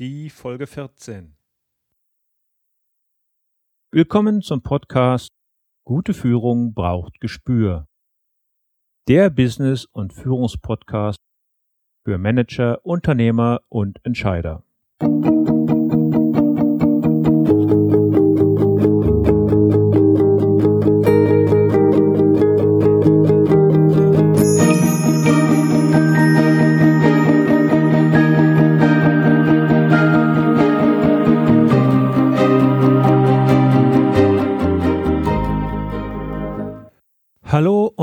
[0.00, 1.36] die Folge 14.
[3.92, 5.28] Willkommen zum Podcast
[5.84, 7.86] Gute Führung braucht Gespür.
[9.08, 11.18] Der Business- und Führungspodcast
[12.02, 14.64] für Manager, Unternehmer und Entscheider.
[15.02, 15.59] Hallo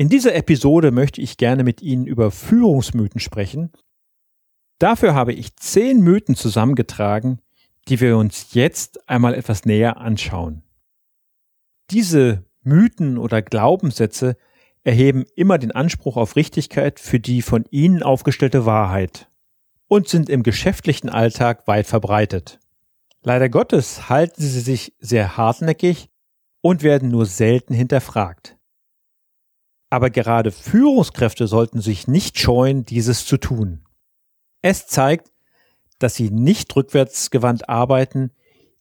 [0.00, 3.70] In dieser Episode möchte ich gerne mit Ihnen über Führungsmythen sprechen.
[4.78, 7.42] Dafür habe ich zehn Mythen zusammengetragen,
[7.86, 10.62] die wir uns jetzt einmal etwas näher anschauen.
[11.90, 14.38] Diese Mythen oder Glaubenssätze
[14.84, 19.28] erheben immer den Anspruch auf Richtigkeit für die von ihnen aufgestellte Wahrheit
[19.86, 22.58] und sind im geschäftlichen Alltag weit verbreitet.
[23.22, 26.08] Leider Gottes halten sie sich sehr hartnäckig
[26.62, 28.56] und werden nur selten hinterfragt.
[29.90, 33.84] Aber gerade Führungskräfte sollten sich nicht scheuen, dieses zu tun.
[34.62, 35.32] Es zeigt,
[35.98, 38.30] dass sie nicht rückwärtsgewandt arbeiten,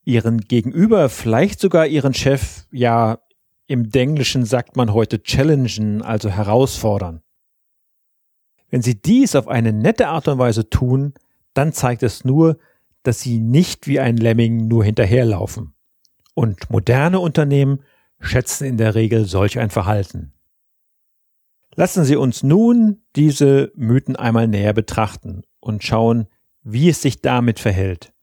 [0.05, 3.19] ihren Gegenüber, vielleicht sogar ihren Chef, ja,
[3.67, 7.21] im Denglischen sagt man heute challengen, also herausfordern.
[8.69, 11.13] Wenn sie dies auf eine nette Art und Weise tun,
[11.53, 12.57] dann zeigt es nur,
[13.03, 15.73] dass sie nicht wie ein Lemming nur hinterherlaufen.
[16.33, 17.83] Und moderne Unternehmen
[18.19, 20.33] schätzen in der Regel solch ein Verhalten.
[21.75, 26.27] Lassen Sie uns nun diese Mythen einmal näher betrachten und schauen,
[26.61, 28.13] wie es sich damit verhält.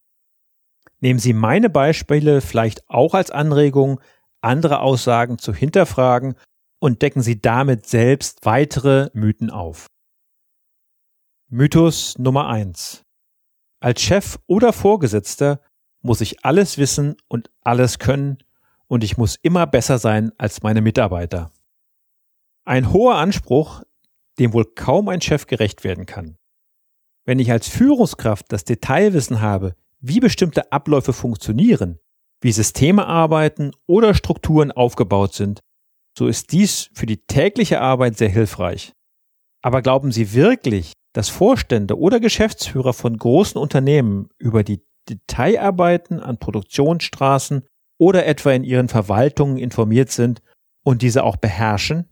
[1.00, 4.00] Nehmen Sie meine Beispiele vielleicht auch als Anregung,
[4.40, 6.34] andere Aussagen zu hinterfragen
[6.78, 9.86] und decken Sie damit selbst weitere Mythen auf.
[11.48, 13.04] Mythos Nummer eins:
[13.80, 15.60] Als Chef oder Vorgesetzter
[16.00, 18.38] muss ich alles wissen und alles können
[18.88, 21.50] und ich muss immer besser sein als meine Mitarbeiter.
[22.68, 23.84] Ein hoher Anspruch,
[24.40, 26.36] dem wohl kaum ein Chef gerecht werden kann.
[27.24, 32.00] Wenn ich als Führungskraft das Detailwissen habe, wie bestimmte Abläufe funktionieren,
[32.40, 35.60] wie Systeme arbeiten oder Strukturen aufgebaut sind,
[36.18, 38.92] so ist dies für die tägliche Arbeit sehr hilfreich.
[39.62, 46.38] Aber glauben Sie wirklich, dass Vorstände oder Geschäftsführer von großen Unternehmen über die Detailarbeiten an
[46.38, 47.64] Produktionsstraßen
[47.98, 50.42] oder etwa in ihren Verwaltungen informiert sind
[50.84, 52.08] und diese auch beherrschen?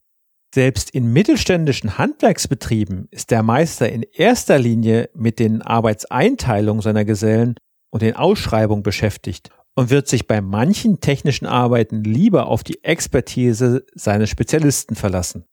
[0.55, 7.57] Selbst in mittelständischen Handwerksbetrieben ist der Meister in erster Linie mit den Arbeitseinteilungen seiner Gesellen
[7.91, 13.85] und den Ausschreibungen beschäftigt und wird sich bei manchen technischen Arbeiten lieber auf die Expertise
[13.97, 15.45] seines Spezialisten verlassen.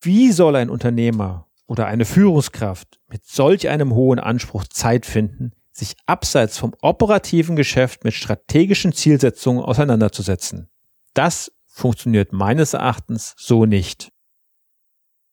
[0.00, 5.96] Wie soll ein Unternehmer oder eine Führungskraft mit solch einem hohen Anspruch Zeit finden, sich
[6.06, 10.70] abseits vom operativen Geschäft mit strategischen Zielsetzungen auseinanderzusetzen?
[11.12, 14.13] Das funktioniert meines Erachtens so nicht.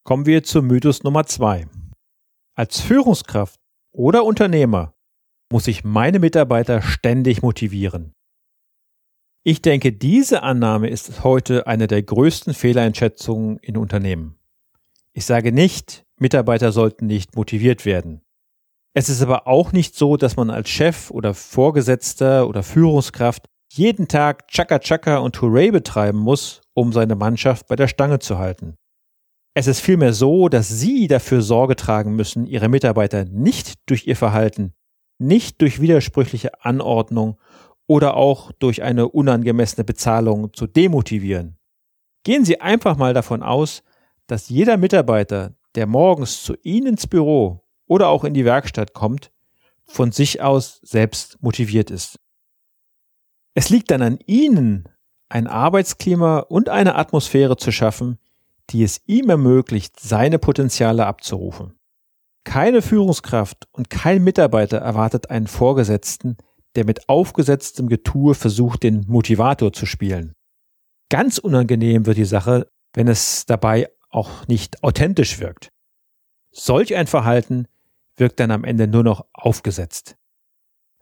[0.04, 1.68] Kommen wir zum Mythos Nummer zwei.
[2.56, 3.60] Als Führungskraft
[3.92, 4.96] oder Unternehmer
[5.52, 8.14] muss ich meine Mitarbeiter ständig motivieren.
[9.44, 14.40] Ich denke, diese Annahme ist heute eine der größten Fehleinschätzungen in Unternehmen.
[15.14, 18.22] Ich sage nicht, Mitarbeiter sollten nicht motiviert werden.
[18.96, 24.08] Es ist aber auch nicht so, dass man als Chef oder Vorgesetzter oder Führungskraft jeden
[24.08, 28.78] Tag Chaka Chaka und Hooray betreiben muss, um seine Mannschaft bei der Stange zu halten.
[29.54, 34.16] Es ist vielmehr so, dass Sie dafür Sorge tragen müssen, Ihre Mitarbeiter nicht durch Ihr
[34.16, 34.74] Verhalten,
[35.18, 37.38] nicht durch widersprüchliche Anordnung
[37.86, 41.58] oder auch durch eine unangemessene Bezahlung zu demotivieren.
[42.24, 43.84] Gehen Sie einfach mal davon aus,
[44.28, 49.32] dass jeder Mitarbeiter, der morgens zu Ihnen ins Büro oder auch in die Werkstatt kommt,
[49.84, 52.20] von sich aus selbst motiviert ist.
[53.54, 54.88] Es liegt dann an Ihnen,
[55.28, 58.18] ein Arbeitsklima und eine Atmosphäre zu schaffen,
[58.72, 61.78] die es ihm ermöglicht, seine Potenziale abzurufen.
[62.44, 66.38] Keine Führungskraft und kein Mitarbeiter erwartet einen Vorgesetzten,
[66.76, 70.34] der mit aufgesetztem Getue versucht, den Motivator zu spielen.
[71.10, 75.70] Ganz unangenehm wird die Sache, wenn es dabei auch nicht authentisch wirkt.
[76.52, 77.68] Solch ein Verhalten
[78.16, 80.16] wirkt dann am Ende nur noch aufgesetzt.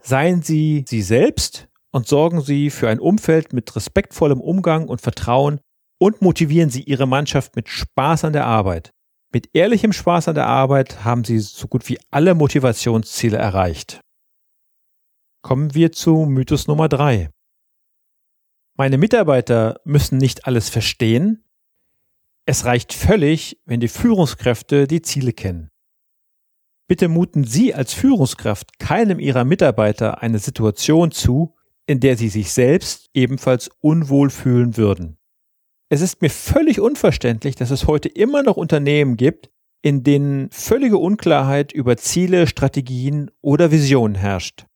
[0.02, 5.60] Seien Sie Sie selbst und sorgen Sie für ein Umfeld mit respektvollem Umgang und Vertrauen
[6.00, 8.92] und motivieren Sie Ihre Mannschaft mit Spaß an der Arbeit.
[9.32, 14.02] Mit ehrlichem Spaß an der Arbeit haben Sie so gut wie alle Motivationsziele erreicht.
[15.44, 17.30] Kommen wir zu Mythos Nummer drei.
[18.76, 21.44] Meine Mitarbeiter müssen nicht alles verstehen.
[22.46, 25.70] Es reicht völlig, wenn die Führungskräfte die Ziele kennen.
[26.88, 31.56] Bitte muten Sie als Führungskraft keinem Ihrer Mitarbeiter eine Situation zu,
[31.86, 35.19] in der sie sich selbst ebenfalls unwohl fühlen würden.
[35.92, 39.50] Es ist mir völlig unverständlich, dass es heute immer noch Unternehmen gibt,
[39.82, 44.68] in denen völlige Unklarheit über Ziele, Strategien oder Visionen herrscht.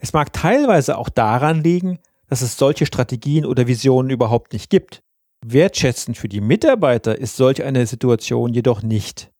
[0.00, 5.04] Es mag teilweise auch daran liegen, dass es solche Strategien oder Visionen überhaupt nicht gibt.
[5.44, 9.30] Wertschätzend für die Mitarbeiter ist solch eine Situation jedoch nicht.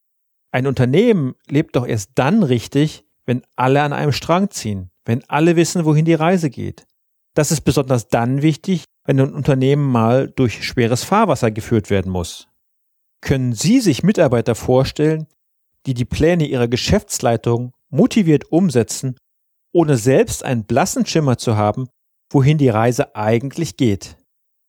[0.53, 5.57] Ein Unternehmen lebt doch erst dann richtig, wenn alle an einem Strang ziehen, wenn alle
[5.57, 6.87] wissen, wohin die Reise geht.
[7.35, 12.49] Das ist besonders dann wichtig, wenn ein Unternehmen mal durch schweres Fahrwasser geführt werden muss.
[13.21, 15.27] Können Sie sich Mitarbeiter vorstellen,
[15.87, 19.17] die die Pläne ihrer Geschäftsleitung motiviert umsetzen,
[19.73, 21.89] ohne selbst einen blassen Schimmer zu haben,
[22.31, 24.17] wohin die Reise eigentlich geht?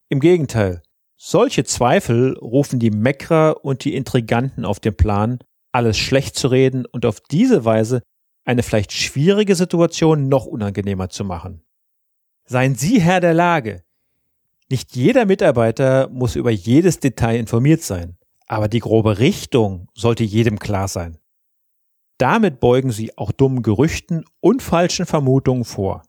[0.09, 0.81] Im Gegenteil,
[1.17, 5.39] solche Zweifel rufen die Meckerer und die Intriganten auf den Plan,
[5.71, 8.01] alles schlecht zu reden und auf diese Weise
[8.45, 11.63] eine vielleicht schwierige Situation noch unangenehmer zu machen.
[12.45, 13.83] Seien Sie Herr der Lage.
[14.69, 18.17] Nicht jeder Mitarbeiter muss über jedes Detail informiert sein,
[18.47, 21.17] aber die grobe Richtung sollte jedem klar sein.
[22.17, 26.03] Damit beugen Sie auch dummen Gerüchten und falschen Vermutungen vor.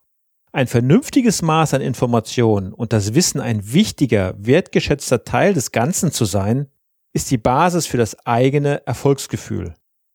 [0.51, 6.25] Ein vernünftiges Maß an Informationen und das Wissen ein wichtiger, wertgeschätzter Teil des Ganzen zu
[6.25, 6.69] sein,
[7.13, 9.75] ist die Basis für das eigene Erfolgsgefühl.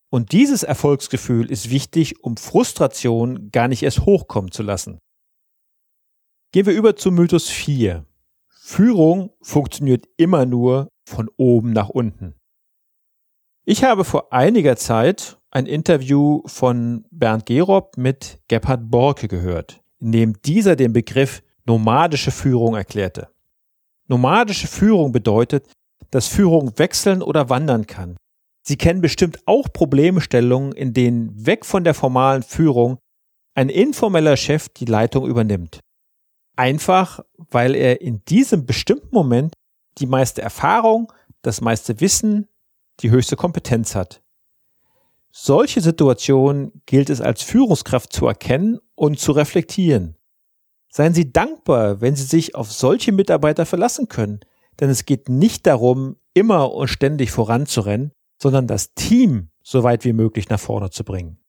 [0.09, 4.99] Und dieses Erfolgsgefühl ist wichtig, um Frustration gar nicht erst hochkommen zu lassen.
[6.51, 8.05] Gehen wir über zu Mythos 4.
[8.65, 12.33] Führung funktioniert immer nur von oben nach unten.
[13.65, 20.13] Ich habe vor einiger Zeit ein Interview von Bernd Gerob mit Gebhard Borke gehört, in
[20.13, 23.27] dem dieser den Begriff nomadische Führung erklärte.
[24.07, 25.69] Nomadische Führung bedeutet,
[26.09, 28.15] dass Führung wechseln oder wandern kann.
[28.65, 32.97] Sie kennen bestimmt auch Problemstellungen, in denen weg von der formalen Führung
[33.55, 35.81] ein informeller Chef die Leitung übernimmt.
[36.55, 39.53] Einfach, weil er in diesem bestimmten Moment
[39.97, 41.11] die meiste Erfahrung,
[41.41, 42.47] das meiste Wissen,
[42.99, 44.21] die höchste Kompetenz hat.
[45.31, 50.15] Solche Situationen gilt es als Führungskraft zu erkennen und zu reflektieren.
[50.89, 54.41] Seien Sie dankbar, wenn Sie sich auf solche Mitarbeiter verlassen können,
[54.79, 60.13] denn es geht nicht darum, immer und ständig voranzurennen, sondern das Team so weit wie
[60.13, 61.39] möglich nach vorne zu bringen.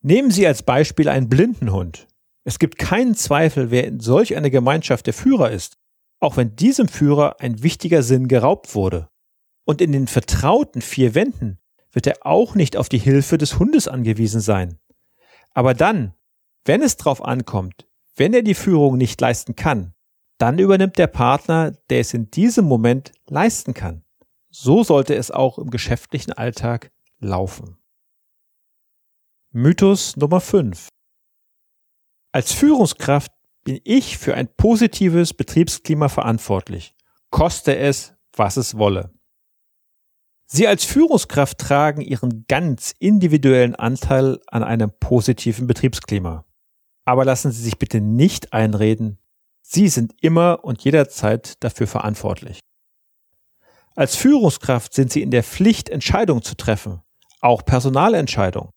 [0.00, 2.06] Nehmen Sie als Beispiel einen blinden Hund.
[2.44, 5.78] Es gibt keinen Zweifel, wer in solch einer Gemeinschaft der Führer ist,
[6.20, 9.08] auch wenn diesem Führer ein wichtiger Sinn geraubt wurde.
[9.64, 11.58] Und in den vertrauten vier Wänden
[11.90, 14.78] wird er auch nicht auf die Hilfe des Hundes angewiesen sein.
[15.54, 16.14] Aber dann,
[16.64, 19.94] wenn es drauf ankommt, wenn er die Führung nicht leisten kann,
[20.38, 24.04] dann übernimmt der Partner, der es in diesem Moment leisten kann.
[24.50, 27.78] So sollte es auch im geschäftlichen Alltag laufen.
[29.50, 30.88] Mythos Nummer 5.
[32.34, 33.30] Als Führungskraft
[33.62, 36.96] bin ich für ein positives Betriebsklima verantwortlich,
[37.30, 39.12] koste es, was es wolle.
[40.44, 46.44] Sie als Führungskraft tragen Ihren ganz individuellen Anteil an einem positiven Betriebsklima.
[47.04, 49.20] Aber lassen Sie sich bitte nicht einreden,
[49.62, 52.58] Sie sind immer und jederzeit dafür verantwortlich.
[53.94, 57.00] Als Führungskraft sind Sie in der Pflicht, Entscheidungen zu treffen,
[57.40, 58.70] auch Personalentscheidungen.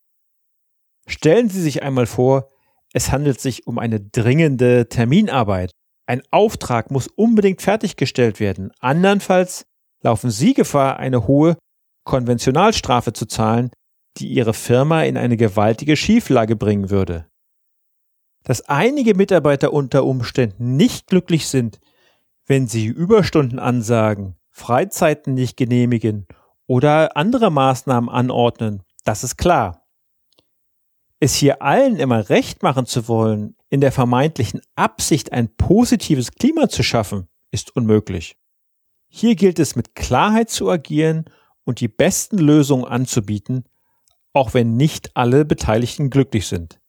[1.07, 2.51] Stellen Sie sich einmal vor,
[2.97, 5.69] es handelt sich um eine dringende Terminarbeit.
[6.07, 8.71] Ein Auftrag muss unbedingt fertiggestellt werden.
[8.79, 9.67] Andernfalls
[10.01, 11.57] laufen Sie Gefahr, eine hohe
[12.05, 13.69] Konventionalstrafe zu zahlen,
[14.17, 17.27] die Ihre Firma in eine gewaltige Schieflage bringen würde.
[18.43, 21.79] Dass einige Mitarbeiter unter Umständen nicht glücklich sind,
[22.47, 26.25] wenn sie Überstunden ansagen, Freizeiten nicht genehmigen
[26.65, 29.86] oder andere Maßnahmen anordnen, das ist klar.
[31.19, 36.69] Es hier allen immer recht machen zu wollen, in der vermeintlichen Absicht ein positives Klima
[36.69, 38.37] zu schaffen, ist unmöglich.
[39.09, 41.25] Hier gilt es mit Klarheit zu agieren
[41.63, 43.63] und die besten Lösungen anzubieten,
[44.33, 46.79] auch wenn nicht alle Beteiligten glücklich sind.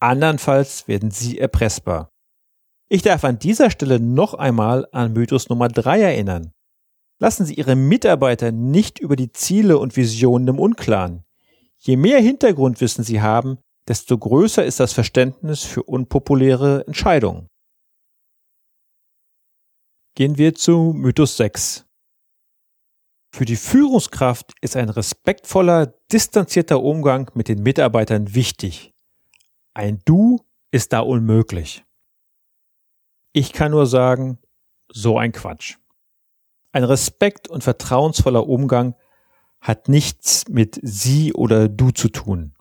[0.00, 2.10] Andernfalls werden sie erpressbar.
[2.88, 6.52] Ich darf an dieser Stelle noch einmal an Mythos Nummer drei erinnern.
[7.20, 11.24] Lassen Sie Ihre Mitarbeiter nicht über die Ziele und Visionen im Unklaren.
[11.76, 13.58] Je mehr Hintergrundwissen Sie haben,
[13.88, 17.48] desto größer ist das Verständnis für unpopuläre Entscheidungen.
[20.18, 21.86] gehen wir zu Mythos 6.
[23.32, 28.92] Für die Führungskraft ist ein respektvoller, distanzierter Umgang mit den Mitarbeitern wichtig.
[29.74, 31.84] Ein Du ist da unmöglich.
[33.32, 34.40] Ich kann nur sagen,
[34.92, 35.76] so ein Quatsch.
[36.72, 38.96] Ein respekt- und vertrauensvoller Umgang
[39.60, 42.57] hat nichts mit Sie oder Du zu tun.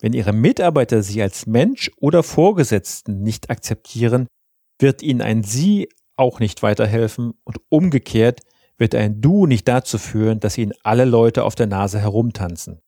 [0.00, 4.28] Wenn Ihre Mitarbeiter Sie als Mensch oder Vorgesetzten nicht akzeptieren,
[4.78, 8.40] wird Ihnen ein Sie auch nicht weiterhelfen und umgekehrt
[8.76, 12.80] wird ein Du nicht dazu führen, dass Ihnen alle Leute auf der Nase herumtanzen.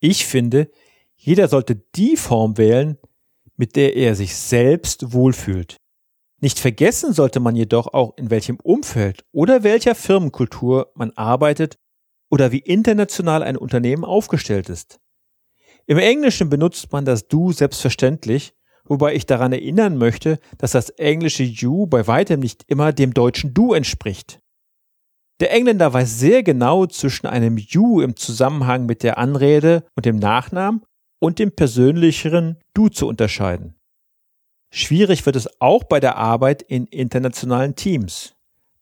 [0.00, 0.70] Ich finde,
[1.16, 2.98] jeder sollte die Form wählen,
[3.56, 5.76] mit der er sich selbst wohlfühlt.
[6.40, 11.78] Nicht vergessen sollte man jedoch auch, in welchem Umfeld oder welcher Firmenkultur man arbeitet
[12.28, 14.98] oder wie international ein Unternehmen aufgestellt ist.
[15.86, 21.42] Im Englischen benutzt man das Du selbstverständlich, wobei ich daran erinnern möchte, dass das englische
[21.42, 24.40] You bei weitem nicht immer dem deutschen Du entspricht.
[25.40, 30.16] Der Engländer weiß sehr genau zwischen einem You im Zusammenhang mit der Anrede und dem
[30.16, 30.82] Nachnamen
[31.18, 33.74] und dem persönlicheren Du zu unterscheiden.
[34.72, 38.34] Schwierig wird es auch bei der Arbeit in internationalen Teams.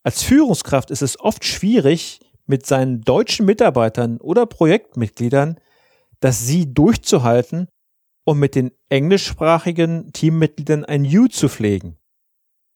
[0.02, 5.58] Als Führungskraft ist es oft schwierig, mit seinen deutschen Mitarbeitern oder Projektmitgliedern
[6.22, 7.68] das Sie durchzuhalten
[8.24, 11.98] und mit den englischsprachigen Teammitgliedern ein You zu pflegen.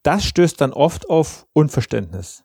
[0.03, 2.45] Das stößt dann oft auf Unverständnis.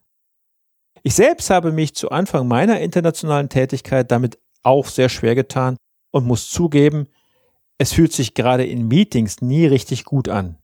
[1.03, 5.75] Ich selbst habe mich zu Anfang meiner internationalen Tätigkeit damit auch sehr schwer getan
[6.11, 7.07] und muss zugeben,
[7.79, 10.59] es fühlt sich gerade in Meetings nie richtig gut an.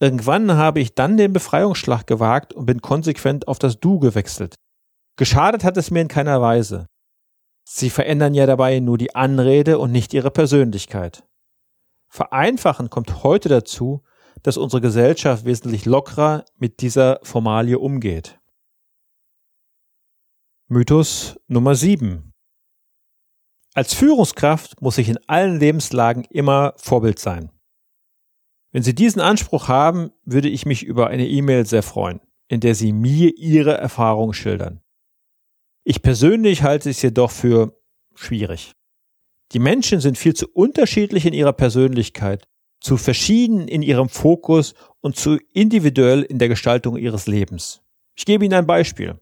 [0.00, 4.56] Irgendwann habe ich dann den Befreiungsschlag gewagt und bin konsequent auf das Du gewechselt.
[5.16, 6.86] Geschadet hat es mir in keiner Weise.
[7.64, 11.24] Sie verändern ja dabei nur die Anrede und nicht ihre Persönlichkeit.
[12.08, 14.02] Vereinfachen kommt heute dazu,
[14.42, 18.38] dass unsere Gesellschaft wesentlich lockerer mit dieser Formalie umgeht.
[20.68, 22.32] Mythos Nummer 7.
[23.74, 27.50] Als Führungskraft muss ich in allen Lebenslagen immer Vorbild sein.
[28.70, 32.74] Wenn Sie diesen Anspruch haben, würde ich mich über eine E-Mail sehr freuen, in der
[32.74, 34.81] Sie mir Ihre Erfahrungen schildern.
[35.84, 37.76] Ich persönlich halte es jedoch für
[38.14, 38.72] schwierig.
[39.52, 42.46] Die Menschen sind viel zu unterschiedlich in ihrer Persönlichkeit,
[42.80, 47.82] zu verschieden in ihrem Fokus und zu individuell in der Gestaltung ihres Lebens.
[48.14, 49.18] Ich gebe Ihnen ein Beispiel.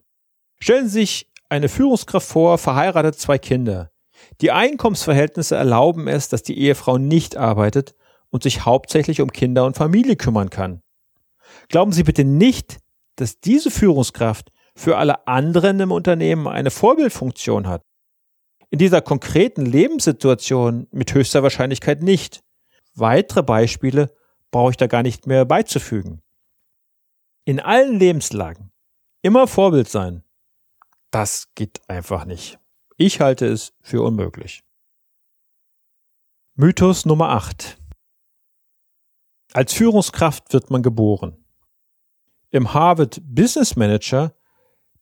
[0.59, 3.91] Stellen Sie sich eine Führungskraft vor, verheiratet zwei Kinder.
[4.39, 7.95] Die Einkommensverhältnisse erlauben es, dass die Ehefrau nicht arbeitet
[8.29, 10.81] und sich hauptsächlich um Kinder und Familie kümmern kann.
[11.69, 12.77] Glauben Sie bitte nicht,
[13.15, 17.81] dass diese Führungskraft für alle anderen im Unternehmen eine Vorbildfunktion hat.
[18.69, 22.41] In dieser konkreten Lebenssituation mit höchster Wahrscheinlichkeit nicht.
[22.95, 24.15] Weitere Beispiele
[24.49, 26.21] brauche ich da gar nicht mehr beizufügen.
[27.43, 28.71] In allen Lebenslagen
[29.21, 30.23] immer Vorbild sein.
[31.09, 32.59] Das geht einfach nicht.
[32.97, 34.63] Ich halte es für unmöglich.
[36.55, 37.77] Mythos Nummer 8.
[39.53, 41.43] Als Führungskraft wird man geboren.
[42.51, 44.33] Im Harvard Business Manager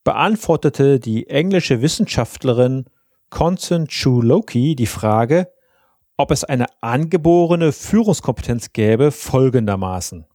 [0.03, 2.85] beantwortete die englische Wissenschaftlerin
[3.29, 5.51] Constance Chu-Loki die Frage,
[6.17, 10.25] ob es eine angeborene Führungskompetenz gäbe, folgendermaßen.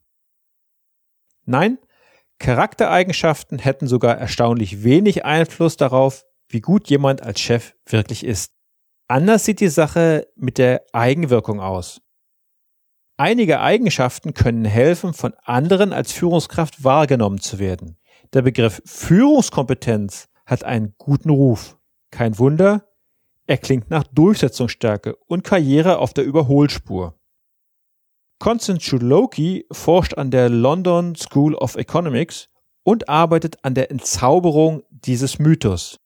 [1.44, 1.78] Nein,
[2.38, 8.52] Charaktereigenschaften hätten sogar erstaunlich wenig Einfluss darauf, wie gut jemand als Chef wirklich ist.
[9.08, 12.00] Anders sieht die Sache mit der Eigenwirkung aus.
[13.16, 17.96] Einige Eigenschaften können helfen, von anderen als Führungskraft wahrgenommen zu werden.
[18.34, 21.78] Der Begriff Führungskompetenz hat einen guten Ruf.
[22.10, 22.84] Kein Wunder,
[23.46, 27.16] er klingt nach Durchsetzungsstärke und Karriere auf der Überholspur.
[28.40, 32.48] Constance Chuloki forscht an der London School of Economics
[32.82, 36.00] und arbeitet an der Entzauberung dieses Mythos.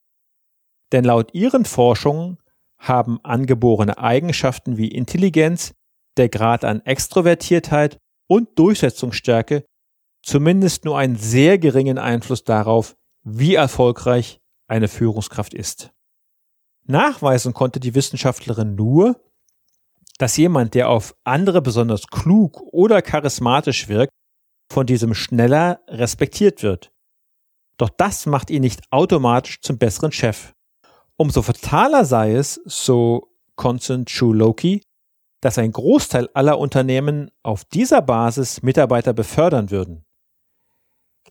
[0.92, 2.37] Denn laut ihren Forschungen
[2.76, 5.73] haben angeborene Eigenschaften wie Intelligenz,
[6.18, 9.64] der Grad an Extrovertiertheit und Durchsetzungsstärke
[10.28, 12.94] zumindest nur einen sehr geringen Einfluss darauf,
[13.25, 15.90] wie erfolgreich eine Führungskraft ist.
[16.85, 19.20] Nachweisen konnte die Wissenschaftlerin nur,
[20.18, 24.12] dass jemand, der auf andere besonders klug oder charismatisch wirkt,
[24.70, 26.90] von diesem schneller respektiert wird.
[27.78, 30.52] Doch das macht ihn nicht automatisch zum besseren Chef.
[31.16, 34.82] Umso fataler sei es, so Constant Loki,
[35.40, 40.04] dass ein Großteil aller Unternehmen auf dieser Basis Mitarbeiter befördern würden.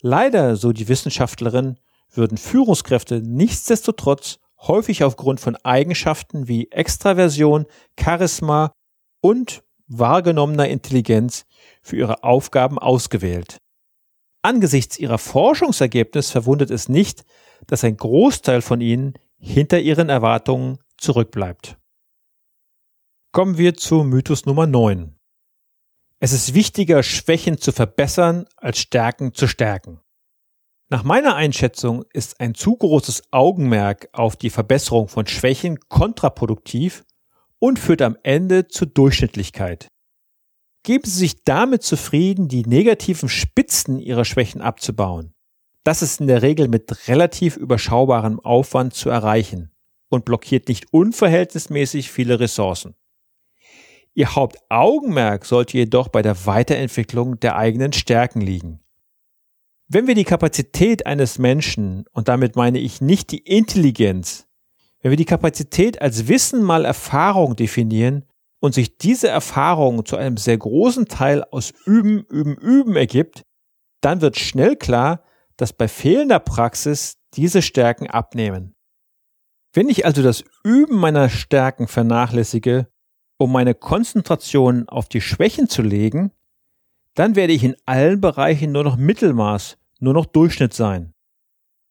[0.01, 1.77] Leider, so die Wissenschaftlerin,
[2.11, 7.65] würden Führungskräfte nichtsdestotrotz häufig aufgrund von Eigenschaften wie Extraversion,
[7.99, 8.71] Charisma
[9.21, 11.45] und wahrgenommener Intelligenz
[11.81, 13.57] für ihre Aufgaben ausgewählt.
[14.41, 17.25] Angesichts ihrer Forschungsergebnisse verwundert es nicht,
[17.65, 21.77] dass ein Großteil von ihnen hinter ihren Erwartungen zurückbleibt.
[23.31, 25.16] Kommen wir zu Mythos Nummer 9.
[26.19, 29.99] Es ist wichtiger, Schwächen zu verbessern, als Stärken zu stärken.
[30.89, 37.05] Nach meiner Einschätzung ist ein zu großes Augenmerk auf die Verbesserung von Schwächen kontraproduktiv
[37.59, 39.89] und führt am Ende zur Durchschnittlichkeit.
[40.83, 45.33] Geben Sie sich damit zufrieden, die negativen Spitzen Ihrer Schwächen abzubauen.
[45.83, 49.71] Das ist in der Regel mit relativ überschaubarem Aufwand zu erreichen
[50.09, 52.95] und blockiert nicht unverhältnismäßig viele Ressourcen.
[54.17, 58.79] Ihr Hauptaugenmerk sollte jedoch bei der Weiterentwicklung der eigenen Stärken liegen.
[59.87, 64.47] Wenn wir die Kapazität eines Menschen, und damit meine ich nicht die Intelligenz,
[65.03, 68.25] wenn wir die Kapazität als Wissen mal Erfahrung definieren
[68.59, 73.45] und sich diese Erfahrung zu einem sehr großen Teil aus Üben, Üben, Üben ergibt,
[74.01, 75.21] dann wird schnell klar,
[75.57, 78.73] dass bei fehlender Praxis diese Stärken abnehmen.
[79.73, 82.87] Wenn ich also das Üben meiner Stärken vernachlässige,
[83.37, 86.31] um meine Konzentration auf die Schwächen zu legen,
[87.13, 91.13] dann werde ich in allen Bereichen nur noch Mittelmaß, nur noch Durchschnitt sein.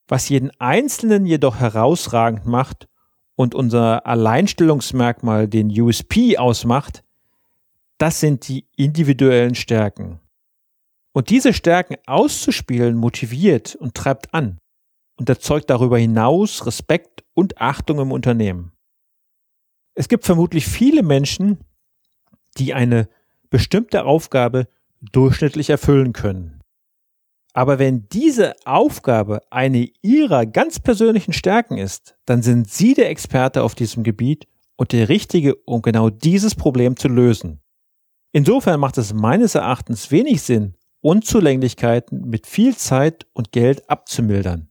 [0.08, 2.86] Was jeden Einzelnen jedoch herausragend macht
[3.34, 7.02] und unser Alleinstellungsmerkmal, den USP, ausmacht,
[7.98, 10.20] das sind die individuellen Stärken.
[11.12, 14.58] Und diese Stärken auszuspielen motiviert und treibt an
[15.16, 18.75] und erzeugt darüber hinaus Respekt und Achtung im Unternehmen.
[19.98, 21.58] Es gibt vermutlich viele Menschen,
[22.58, 23.08] die eine
[23.48, 24.68] bestimmte Aufgabe
[25.00, 26.60] durchschnittlich erfüllen können.
[27.54, 33.62] Aber wenn diese Aufgabe eine ihrer ganz persönlichen Stärken ist, dann sind Sie der Experte
[33.62, 37.62] auf diesem Gebiet und der Richtige, um genau dieses Problem zu lösen.
[38.32, 44.68] Insofern macht es meines Erachtens wenig Sinn, Unzulänglichkeiten mit viel Zeit und Geld abzumildern.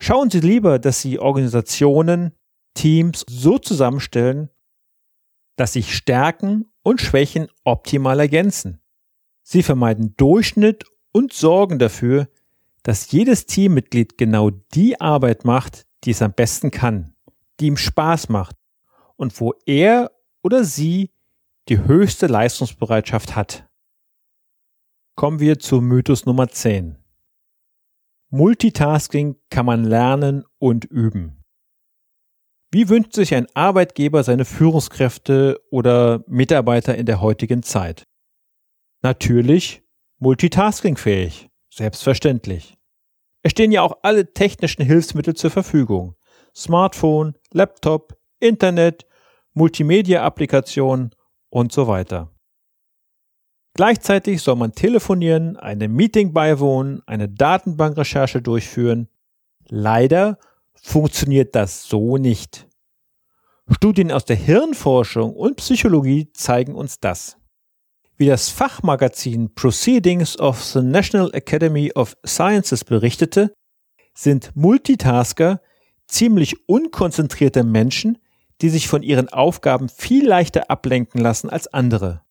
[0.00, 2.32] Schauen Sie lieber, dass Sie Organisationen,
[2.74, 4.50] Teams so zusammenstellen,
[5.56, 8.80] dass sich Stärken und Schwächen optimal ergänzen.
[9.42, 12.28] Sie vermeiden Durchschnitt und sorgen dafür,
[12.82, 17.14] dass jedes Teammitglied genau die Arbeit macht, die es am besten kann,
[17.58, 18.56] die ihm Spaß macht
[19.16, 21.10] und wo er oder sie
[21.68, 23.68] die höchste Leistungsbereitschaft hat.
[25.14, 26.96] Kommen wir zu Mythos Nummer 10.
[28.30, 31.39] Multitasking kann man lernen und üben.
[32.72, 38.06] Wie wünscht sich ein Arbeitgeber seine Führungskräfte oder Mitarbeiter in der heutigen Zeit?
[39.02, 39.82] Natürlich
[40.18, 42.76] multitaskingfähig, selbstverständlich.
[43.42, 46.14] Es stehen ja auch alle technischen Hilfsmittel zur Verfügung.
[46.54, 49.06] Smartphone, Laptop, Internet,
[49.54, 51.10] Multimedia-Applikationen
[51.48, 52.30] und so weiter.
[53.74, 59.08] Gleichzeitig soll man telefonieren, einem Meeting beiwohnen, eine Datenbankrecherche durchführen.
[59.68, 60.38] Leider
[60.82, 62.66] funktioniert das so nicht.
[63.70, 67.36] Studien aus der Hirnforschung und Psychologie zeigen uns das.
[68.16, 73.54] Wie das Fachmagazin Proceedings of the National Academy of Sciences berichtete,
[74.14, 75.60] sind Multitasker
[76.06, 78.18] ziemlich unkonzentrierte Menschen,
[78.60, 82.22] die sich von ihren Aufgaben viel leichter ablenken lassen als andere.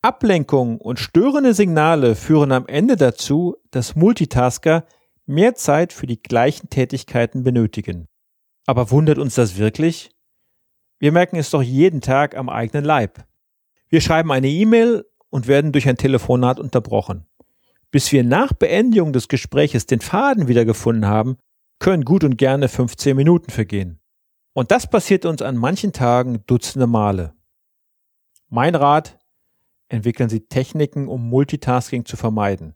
[0.00, 4.84] Ablenkungen und störende Signale führen am Ende dazu, dass Multitasker
[5.26, 8.08] mehr Zeit für die gleichen Tätigkeiten benötigen.
[8.66, 10.10] Aber wundert uns das wirklich?
[10.98, 13.24] Wir merken es doch jeden Tag am eigenen Leib.
[13.88, 17.26] Wir schreiben eine E-Mail und werden durch ein Telefonat unterbrochen.
[17.90, 21.36] Bis wir nach Beendigung des Gespräches den Faden wiedergefunden haben,
[21.78, 24.00] können gut und gerne 15 Minuten vergehen.
[24.54, 27.34] Und das passiert uns an manchen Tagen dutzende Male.
[28.48, 29.18] Mein Rat,
[29.88, 32.74] entwickeln Sie Techniken, um Multitasking zu vermeiden.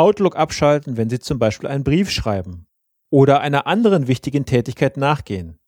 [0.00, 2.66] Outlook abschalten, wenn Sie zum Beispiel einen Brief schreiben
[3.10, 5.58] oder einer anderen wichtigen Tätigkeit nachgehen.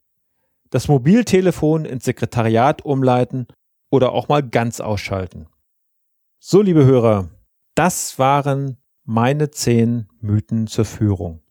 [0.71, 3.47] Das Mobiltelefon ins Sekretariat umleiten
[3.91, 5.49] oder auch mal ganz ausschalten.
[6.41, 7.29] So, liebe Hörer,
[7.75, 11.43] das waren meine zehn Mythen zur Führung.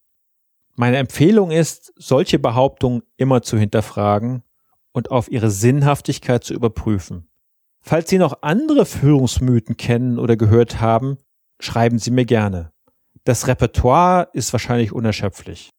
[0.75, 4.41] Meine Empfehlung ist, solche Behauptungen immer zu hinterfragen
[4.91, 7.27] und auf ihre Sinnhaftigkeit zu überprüfen.
[7.81, 11.17] Falls Sie noch andere Führungsmythen kennen oder gehört haben,
[11.59, 12.70] schreiben Sie mir gerne.
[13.23, 15.69] Das Repertoire ist wahrscheinlich unerschöpflich.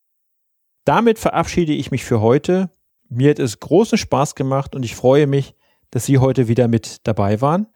[0.85, 2.71] Damit verabschiede ich mich für heute.
[3.09, 5.55] Mir hat es großen Spaß gemacht und ich freue mich,
[5.91, 7.67] dass Sie heute wieder mit dabei waren.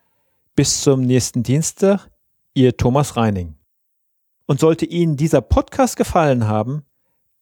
[0.55, 2.09] Bis zum nächsten Dienstag,
[2.53, 3.57] Ihr Thomas Reining.
[4.45, 6.85] Und sollte Ihnen dieser Podcast gefallen haben,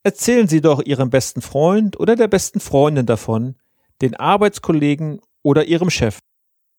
[0.02, 3.56] erzählen Sie doch Ihrem besten Freund oder der besten Freundin davon,
[4.02, 6.20] den Arbeitskollegen oder Ihrem Chef.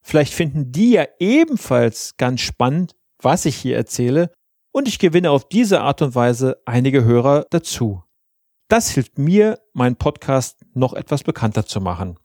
[0.03, 4.33] Vielleicht finden die ja ebenfalls ganz spannend, was ich hier erzähle
[4.77, 8.03] und ich gewinne auf diese Art und Weise einige Hörer dazu.
[8.69, 12.19] Das hilft mir, meinen Podcast noch etwas bekannter zu machen.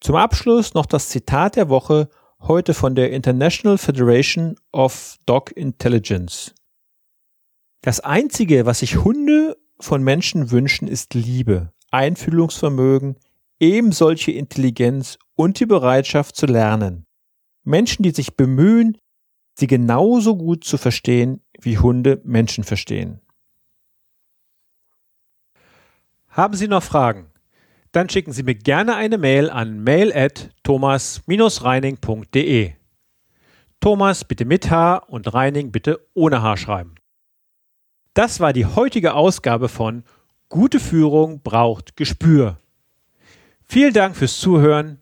[0.00, 2.08] Zum Abschluss noch das Zitat der Woche,
[2.40, 6.56] heute von der International Federation of Dog Intelligence.
[7.82, 13.14] Das Einzige, was sich Hunde von Menschen wünschen, ist Liebe, Einfühlungsvermögen,
[13.60, 17.06] eben solche Intelligenz und die Bereitschaft zu lernen.
[17.62, 18.98] Menschen, die sich bemühen,
[19.54, 23.20] sie genauso gut zu verstehen, wie Hunde Menschen verstehen.
[26.28, 27.26] Haben Sie noch Fragen?
[27.92, 32.72] Dann schicken Sie mir gerne eine Mail an mail at thomas-reining.de.
[33.80, 36.94] Thomas bitte mit H und Reining bitte ohne H schreiben.
[38.14, 40.04] Das war die heutige Ausgabe von
[40.48, 42.58] Gute Führung braucht Gespür.
[43.64, 45.01] Vielen Dank fürs Zuhören.